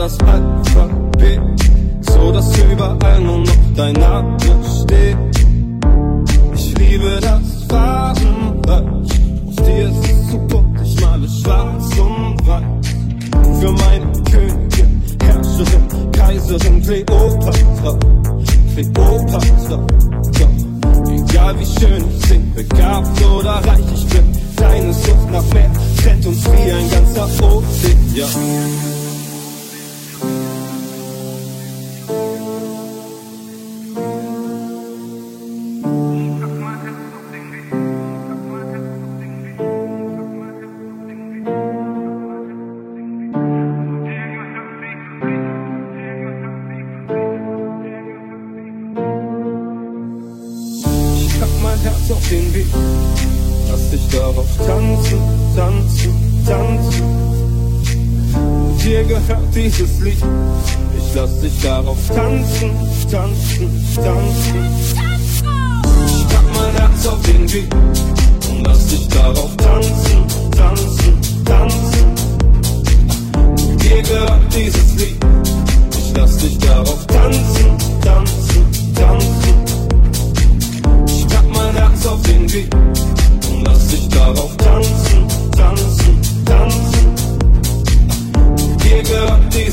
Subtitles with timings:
[0.00, 0.29] todas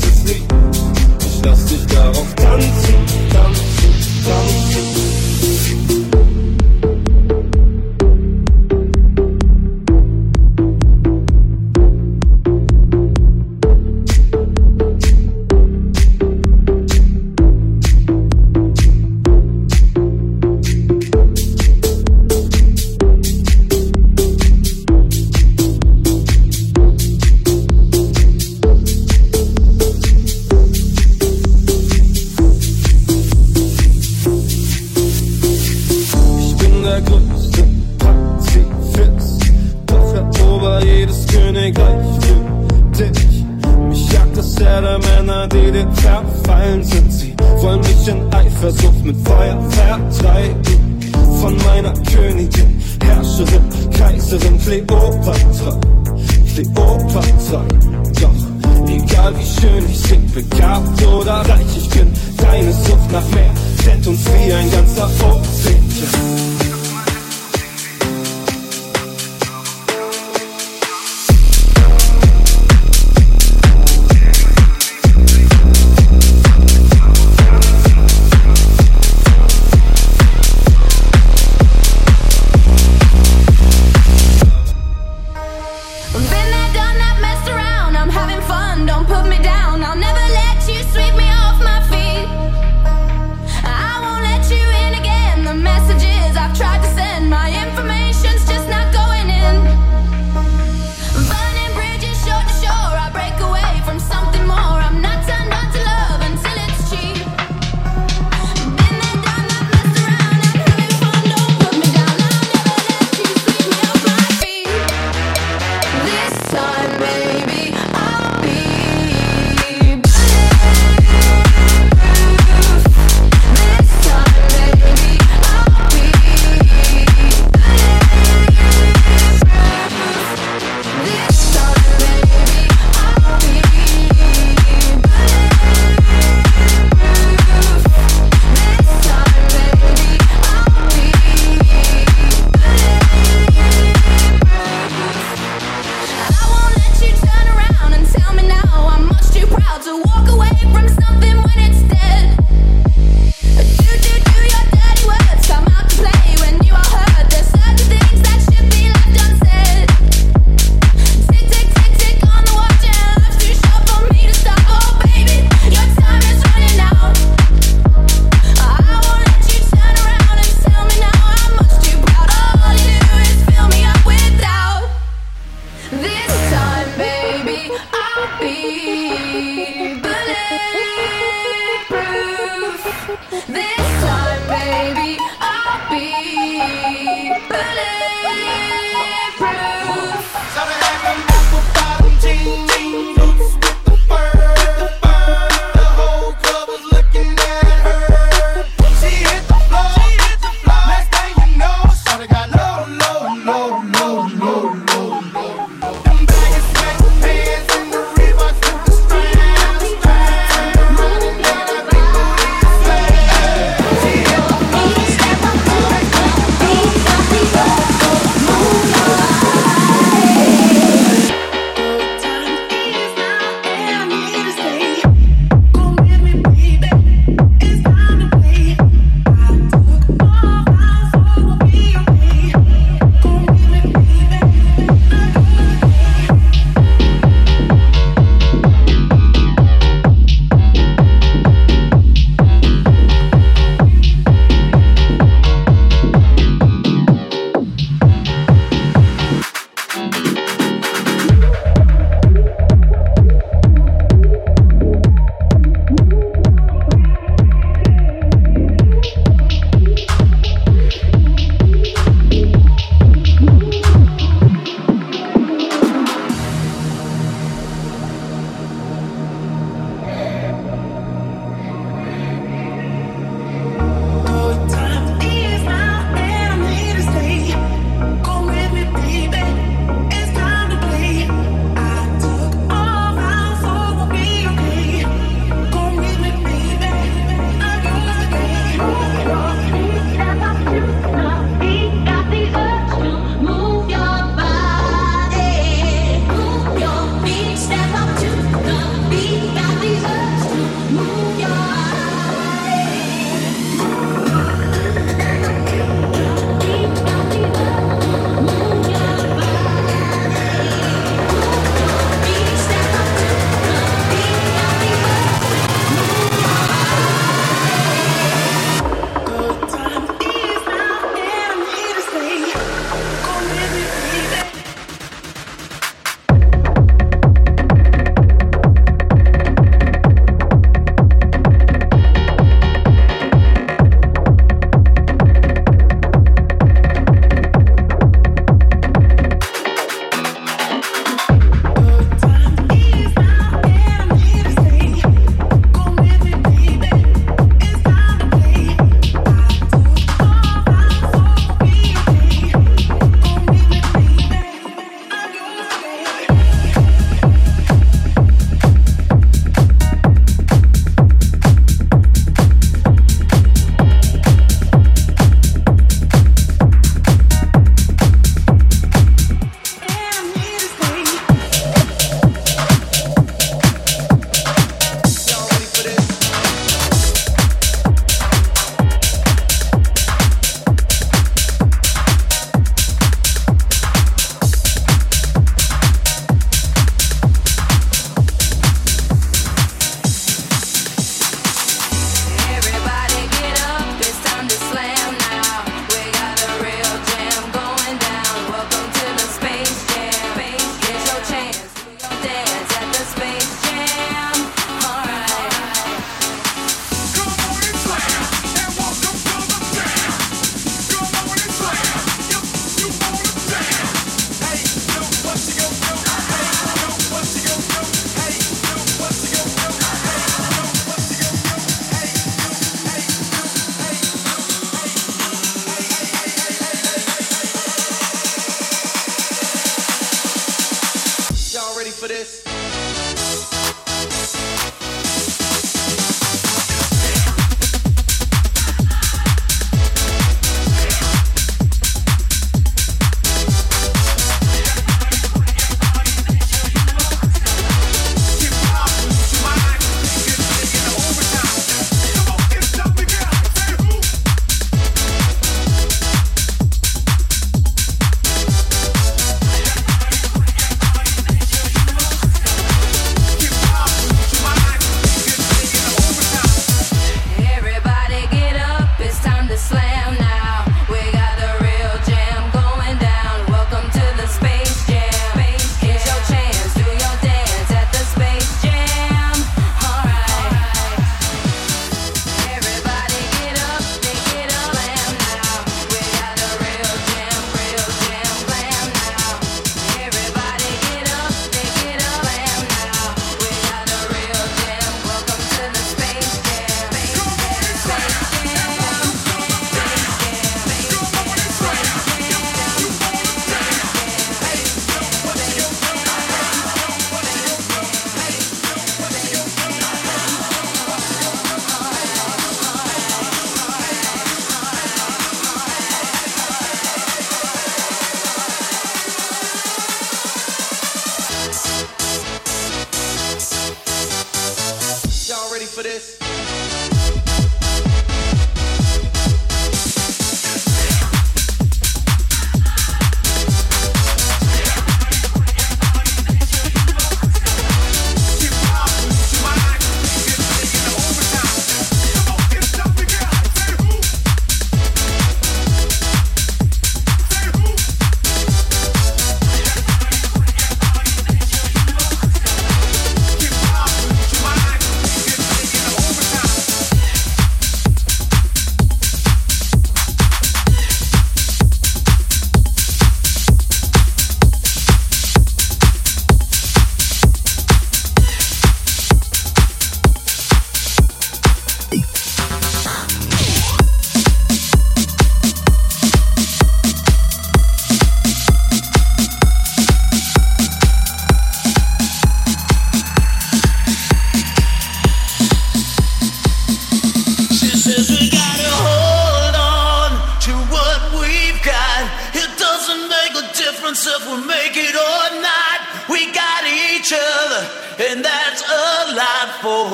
[0.00, 0.42] dieses Lied.
[1.20, 2.94] Ich lass dich darauf tanzen,
[3.30, 4.97] tanzen, tanzen.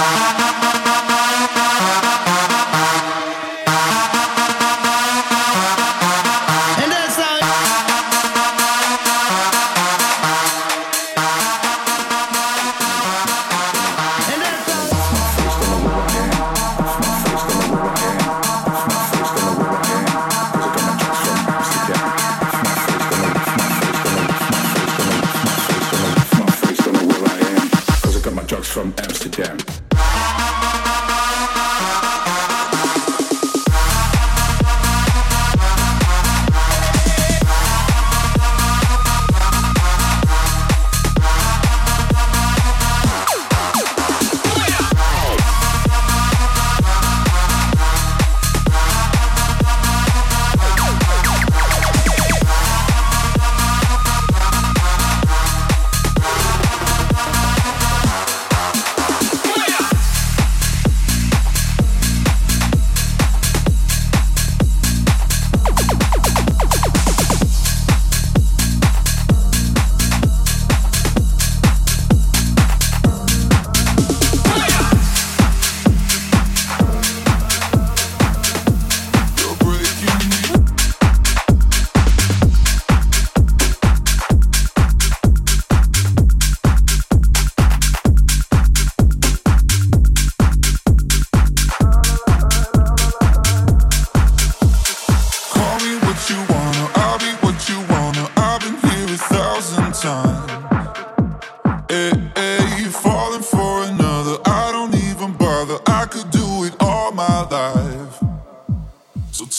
[0.00, 0.39] Bye.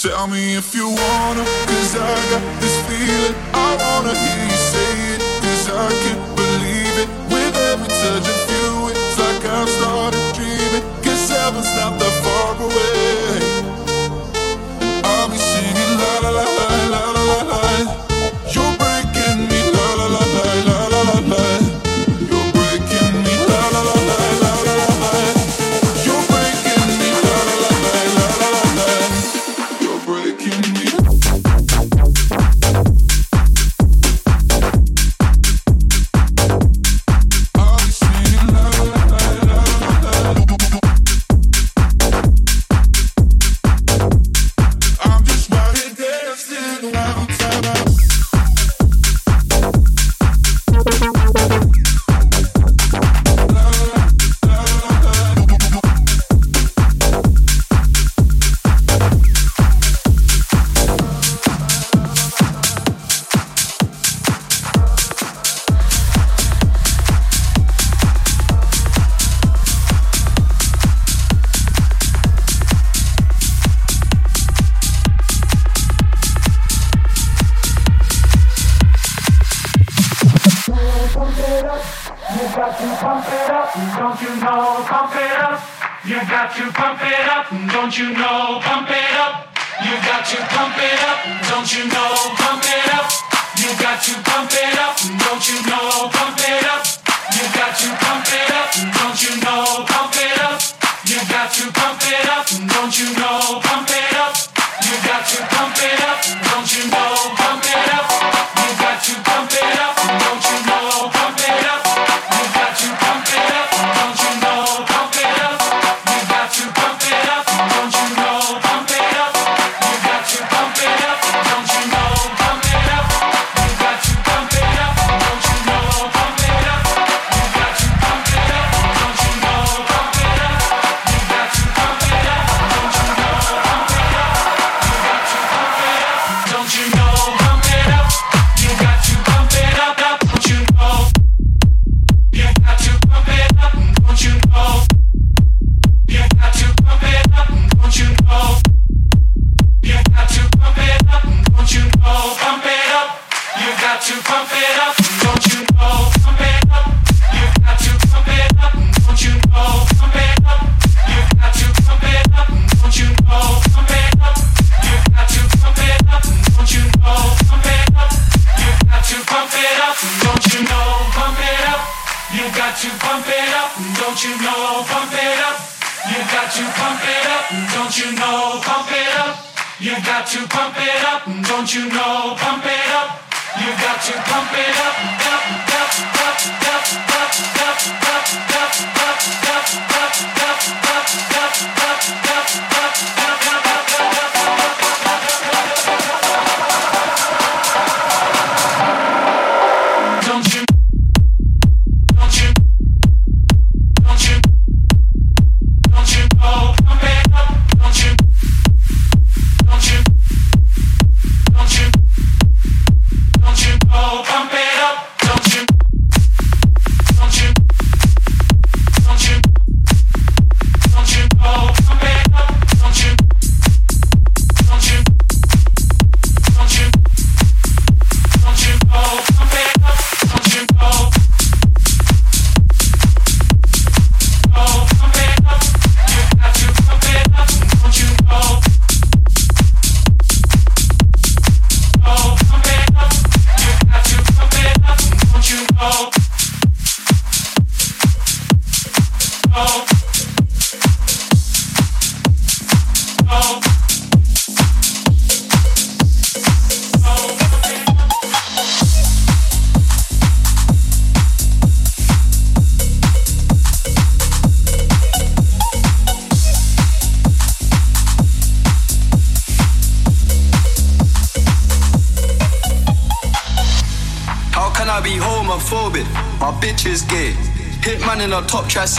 [0.02, 3.36] Tell me if you wanna, cause I got this feeling.
[3.54, 6.31] I wanna hear you say it, cause I can't.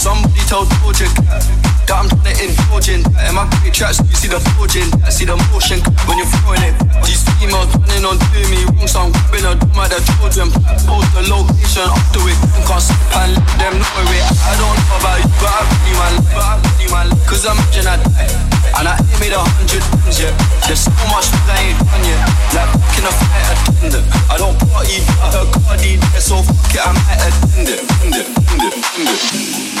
[0.00, 1.04] Somebody told Georgia
[1.84, 5.12] that I'm trying to indulge in In my great tracks, you see the forging I
[5.12, 5.76] see the motion
[6.08, 6.72] when you're throwing it.
[7.04, 10.48] These females running on doing me wrong So I'm grabbing a drum at the children
[10.88, 14.56] Post the location up to it And can't stop and let them know it I
[14.56, 18.00] don't know about you, but I really man But I really man Cause imagine I
[18.00, 18.32] die
[18.80, 20.32] And I ain't made a hundred times yet
[20.64, 22.24] There's so much that I ain't done yet.
[22.56, 26.80] Like in a fight attendant I don't party, I heard Cardi there So fuck it,
[26.80, 29.80] I might attend it, attend it, attend it, attend it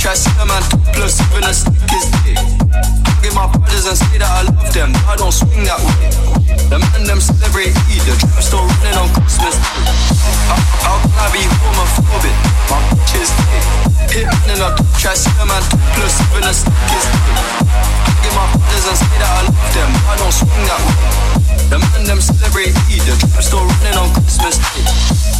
[0.00, 2.40] try, see a man topless, even a stick is gay.
[3.04, 6.30] Hugging my brothers and say that I love them, I don't swing that way.
[6.72, 9.58] The man them celebrate the trap still running on Christmas
[10.46, 12.36] How, how can I be homophobic?
[12.70, 14.70] My bitch is gay Hit in a
[15.02, 15.62] try see a man
[15.98, 19.90] plus even a stick is I give my brothers and say that I love them
[20.06, 24.54] I don't swing that way The man them celebrate the trap still running on Christmas
[24.70, 25.39] Day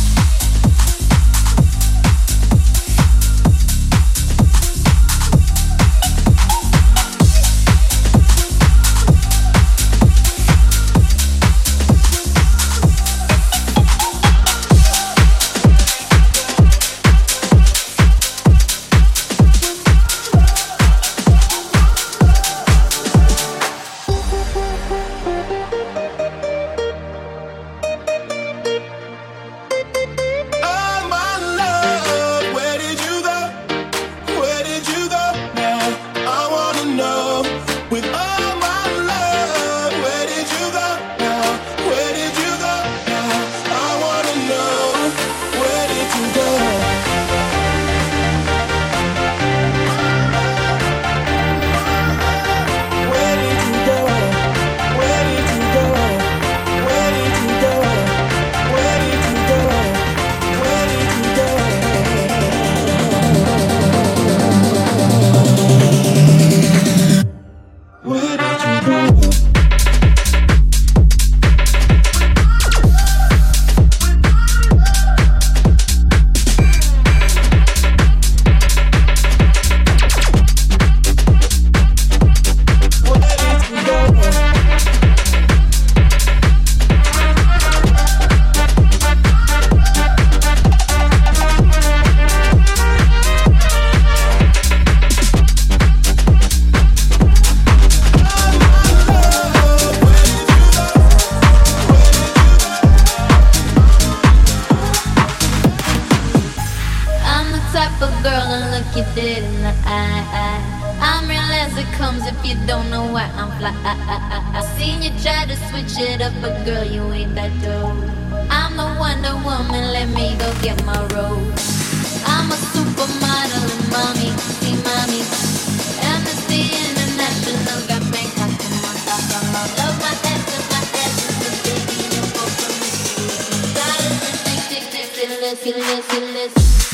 [135.54, 136.89] think, think, listen, listen, listen.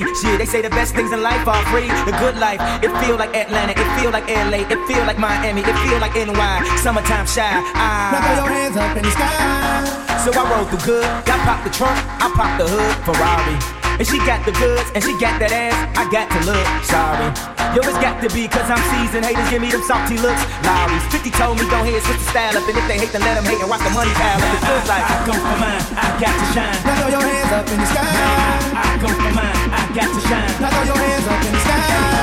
[0.00, 0.30] Go on a living spree.
[0.30, 1.88] Shit, they say the best things in life are free.
[2.04, 5.60] The good life, it feel like Atlanta, it feel like LA, it feel like Miami,
[5.60, 6.78] it feel like NY.
[6.78, 7.42] Summertime shy.
[7.74, 10.08] I, now throw your hands up in the sky.
[10.24, 13.58] So I roll through good, I pop the trunk, I pop the hood, Ferrari.
[13.98, 15.74] And she got the goods, and she got that ass.
[15.98, 17.51] I got to look sorry.
[17.72, 19.24] Yo, it's got to be, cause I'm seasoned.
[19.24, 20.44] Haters give me them salty looks.
[20.60, 22.68] Lowry's 50 told me, don't hit, switch the style up.
[22.68, 24.52] And if they hate, then let them hate and watch the money pile up.
[24.52, 26.76] It feels like I go for mine, I got to shine.
[26.84, 28.12] Now throw your hands up in the sky.
[28.76, 30.52] I go for mine, I got to shine.
[30.60, 32.21] Now throw your hands up in the sky.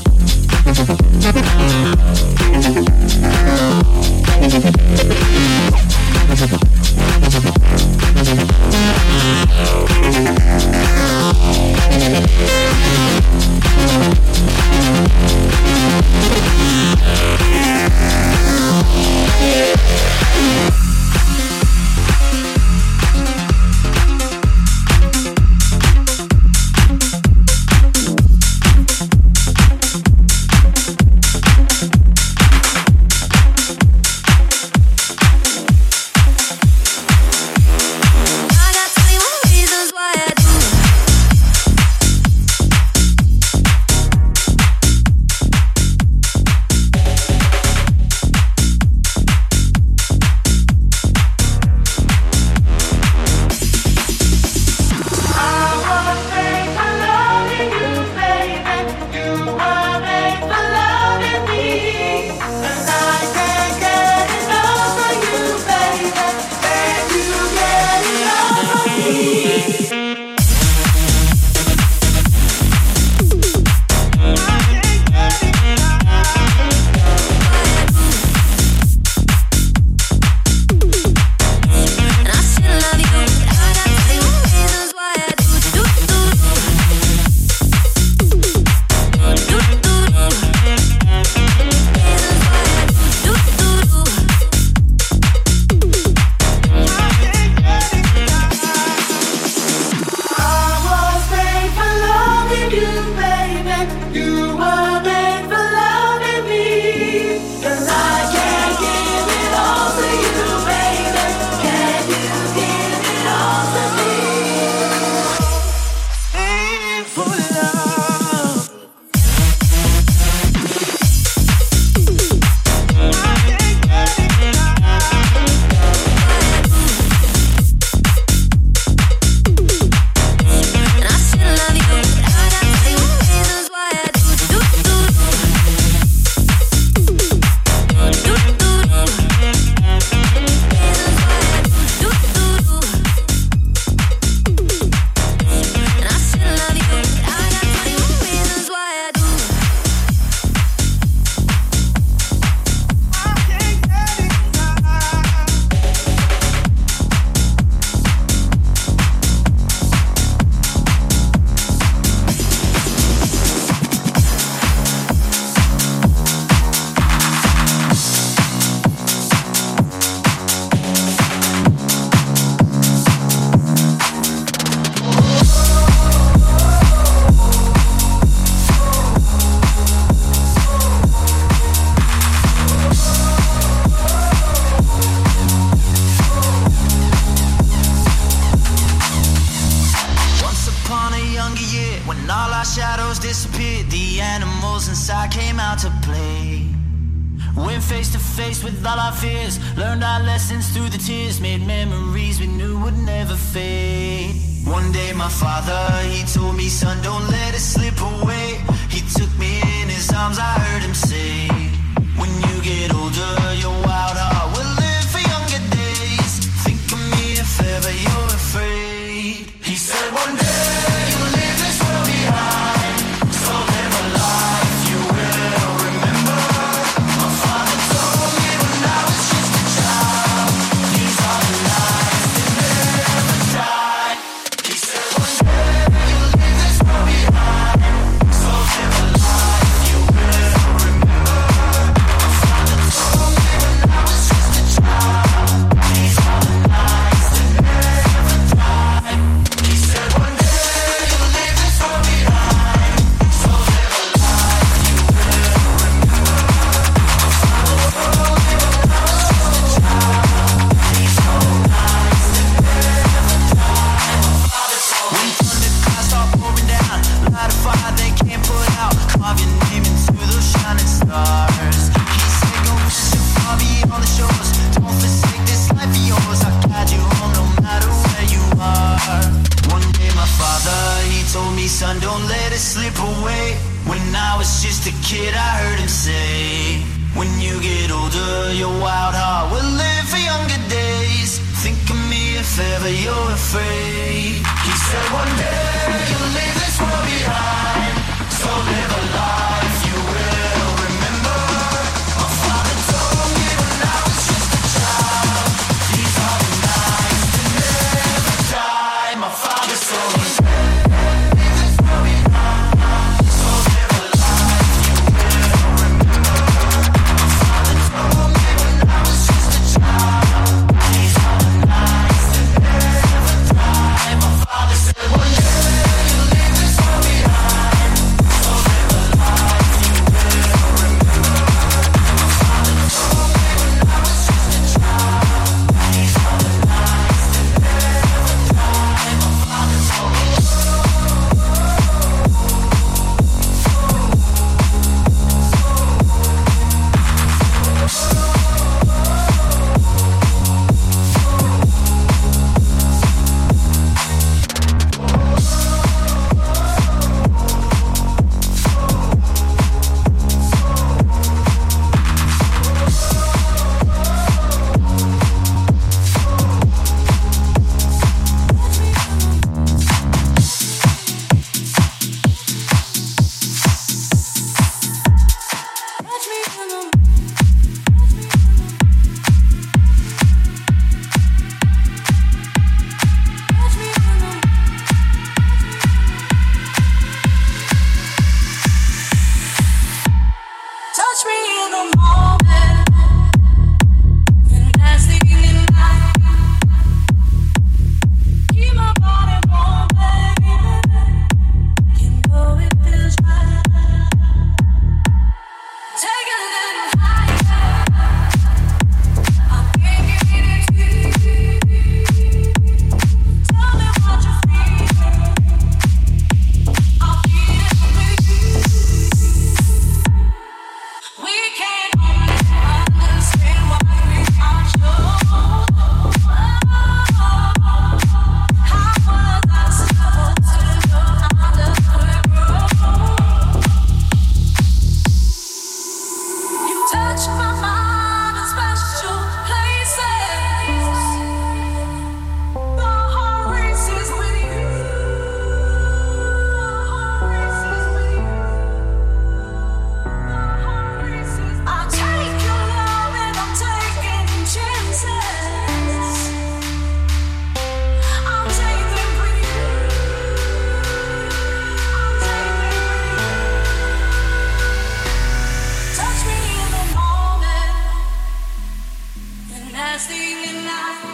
[470.01, 471.10] singing enough.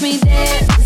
[0.00, 0.79] me there.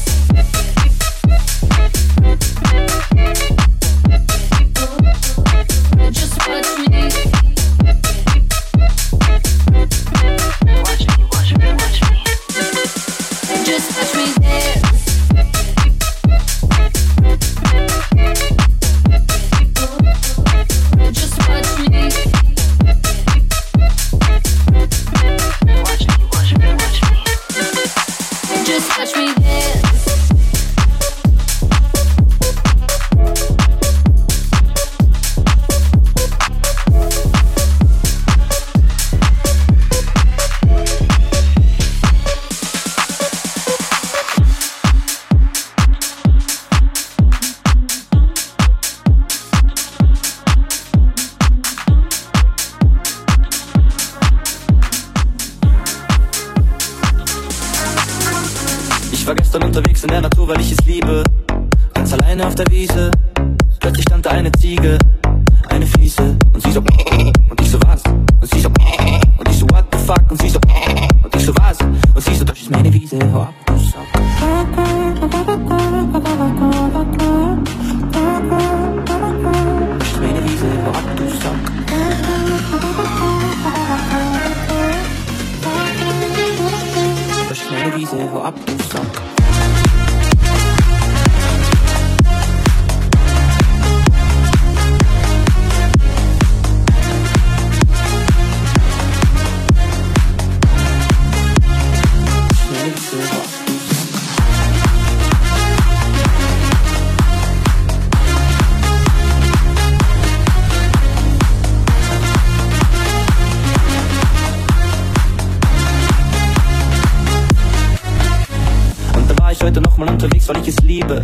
[120.44, 121.22] soll ich es liebe?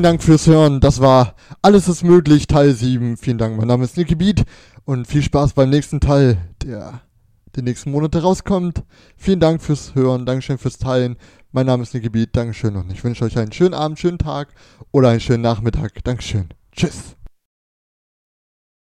[0.00, 0.80] Vielen Dank fürs Hören.
[0.80, 3.18] Das war Alles ist möglich, Teil 7.
[3.18, 3.58] Vielen Dank.
[3.58, 4.44] Mein Name ist Nicky Beat
[4.86, 7.02] und viel Spaß beim nächsten Teil, der
[7.54, 8.82] die nächsten Monate rauskommt.
[9.18, 10.24] Vielen Dank fürs Hören.
[10.24, 11.18] Dankeschön fürs Teilen.
[11.52, 12.34] Mein Name ist Nicky Beat.
[12.34, 14.54] Dankeschön und ich wünsche euch einen schönen Abend, schönen Tag
[14.90, 16.02] oder einen schönen Nachmittag.
[16.02, 16.48] Dankeschön.
[16.72, 17.14] Tschüss.